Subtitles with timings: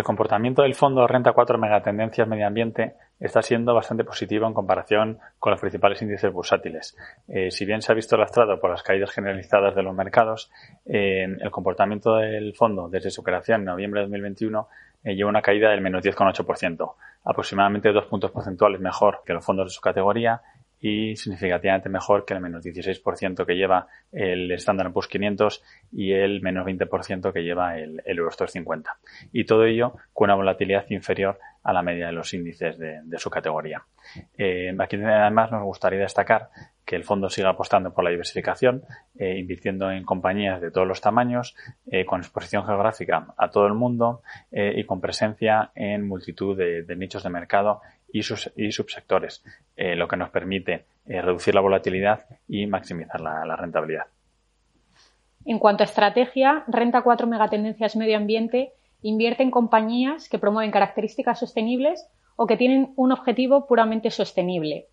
[0.00, 5.18] El comportamiento del fondo Renta 4 Megatendencias Medio Ambiente está siendo bastante positivo en comparación
[5.38, 6.96] con los principales índices bursátiles.
[7.28, 10.50] Eh, si bien se ha visto lastrado por las caídas generalizadas de los mercados,
[10.86, 14.68] eh, el comportamiento del fondo desde su creación en noviembre de 2021
[15.04, 16.94] eh, lleva una caída del menos 10,8%,
[17.24, 20.40] aproximadamente dos puntos porcentuales mejor que los fondos de su categoría
[20.80, 25.62] y significativamente mejor que el menos 16% que lleva el Standard Poor's 500
[25.92, 28.98] y el menos 20% que lleva el, el Eurostoxx 50.
[29.32, 33.30] Y todo ello con una volatilidad inferior a la media de los índices de, su
[33.30, 33.84] categoría.
[34.36, 36.48] Eh, aquí además nos gustaría destacar
[36.90, 38.82] que el fondo siga apostando por la diversificación,
[39.16, 41.54] eh, invirtiendo en compañías de todos los tamaños,
[41.86, 47.22] eh, con exposición geográfica a todo el mundo y con presencia en multitud de, nichos
[47.22, 47.80] de mercado
[48.12, 49.44] y, subsectores,
[49.76, 54.06] lo que nos permite reducir la volatilidad y maximizar la, la rentabilidad.
[55.44, 61.38] En cuanto a estrategia, Renta 4 Megatendencias Medio Ambiente invierte en compañías que promueven características
[61.38, 64.86] sostenibles o que tienen un objetivo puramente sostenible.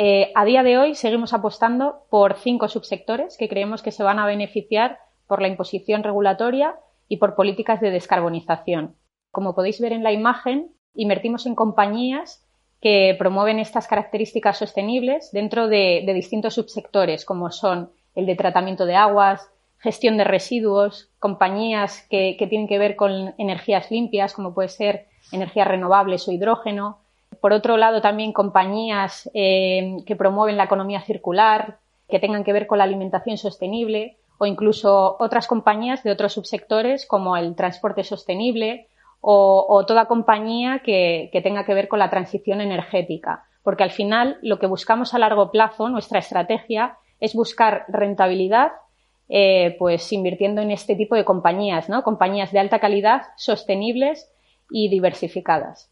[0.00, 4.18] Eh, a día de hoy seguimos apostando por cinco subsectores que creemos que se van
[4.18, 6.76] a beneficiar por la imposición regulatoria
[7.08, 8.96] y por políticas de descarbonización.
[9.30, 12.46] Como podéis ver en la imagen, invertimos en compañías
[12.80, 18.94] que promueven estas características sostenibles dentro de distintos subsectores, como son el de tratamiento de
[18.94, 25.06] aguas, gestión de residuos, compañías que, tienen que ver con energías limpias, como puede ser
[25.32, 26.98] energías renovables o hidrógeno.
[27.40, 32.66] Por otro lado, también compañías eh, que promueven la economía circular, que tengan que ver
[32.66, 38.86] con la alimentación sostenible, o incluso otras compañías de otros subsectores como el transporte sostenible
[39.20, 43.44] o, toda compañía que, tenga que ver con la transición energética.
[43.64, 48.72] Porque al final lo que buscamos a largo plazo, nuestra estrategia, es buscar rentabilidad
[49.28, 52.02] eh, pues invirtiendo en este tipo de compañías, ¿no?
[52.02, 54.32] Compañías de alta calidad, sostenibles
[54.70, 55.90] y diversificadas.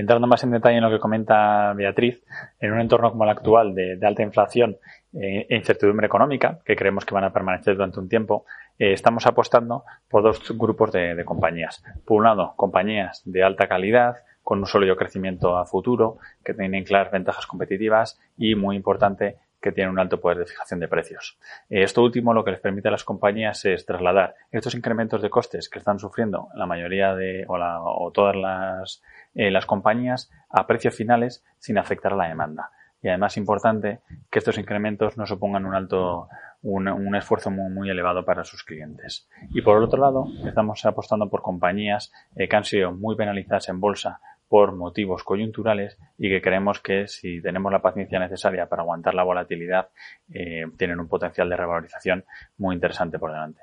[0.00, 2.22] Entrando más en detalle en lo que comenta Beatriz,
[2.58, 4.78] en un entorno como el actual de, alta inflación
[5.12, 8.46] eh, e incertidumbre económica, que creemos que van a permanecer durante un tiempo,
[8.78, 11.84] eh, estamos apostando por dos grupos de, de, compañías.
[12.06, 16.84] Por un lado, compañías de alta calidad, con un sólido crecimiento a futuro, que tienen
[16.84, 21.38] claras ventajas competitivas y, muy importante, que tienen un alto poder de fijación de precios.
[21.68, 25.30] Eh, esto último lo que les permite a las compañías es trasladar estos incrementos de
[25.30, 29.02] costes que están sufriendo la mayoría de o, todas las,
[29.34, 32.70] eh, las compañías a precios finales sin afectar a la demanda.
[33.02, 34.00] Y además importante
[34.30, 36.28] que estos incrementos no supongan un alto
[36.62, 39.26] un, esfuerzo muy, muy, elevado para sus clientes.
[39.50, 43.80] Y por otro lado, estamos apostando por compañías eh, que han sido muy penalizadas en
[43.80, 49.14] bolsa por motivos coyunturales y que creemos que si tenemos la paciencia necesaria para aguantar
[49.14, 49.90] la volatilidad,
[50.34, 52.24] eh, tienen un potencial de revalorización
[52.58, 53.60] muy interesante por delante.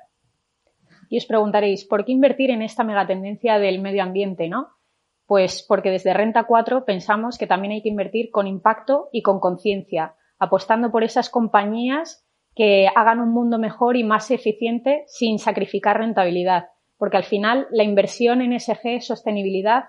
[1.10, 4.68] Y os preguntaréis, ¿por qué invertir en esta megatendencia del medio ambiente, no?
[5.26, 9.40] Pues porque desde Renta 4 pensamos que también hay que invertir con impacto y con
[9.40, 15.98] conciencia, apostando por esas compañías que hagan un mundo mejor y más eficiente sin sacrificar
[15.98, 16.68] rentabilidad.
[16.96, 19.84] Porque al final la inversión en SG, sostenibilidad,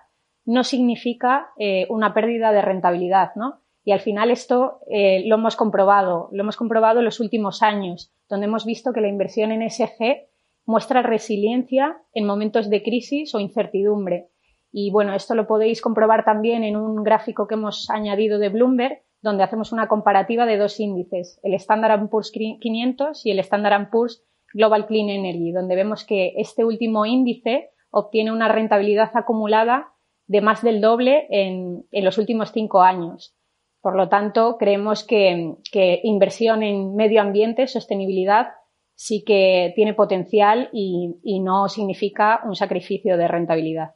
[0.50, 3.62] no significa eh, una pérdida de rentabilidad, ¿no?
[3.84, 8.12] Y al final esto eh, lo hemos comprobado, lo hemos comprobado en los últimos años,
[8.28, 10.28] donde hemos visto que la inversión en SG
[10.66, 14.30] muestra resiliencia en momentos de crisis o incertidumbre.
[14.72, 19.04] Y bueno, esto lo podéis comprobar también en un gráfico que hemos añadido de Bloomberg,
[19.22, 24.24] donde hacemos una comparativa de dos índices, el Standard Poor's 500 y el Standard Poor's
[24.52, 29.94] Global Clean Energy, donde vemos que este último índice obtiene una rentabilidad acumulada
[30.30, 33.36] de más del doble en, los últimos cinco años.
[33.82, 35.56] Por lo tanto, creemos que,
[36.04, 38.50] inversión en medio ambiente, sostenibilidad,
[38.94, 43.96] sí que tiene potencial y no significa un sacrificio de rentabilidad.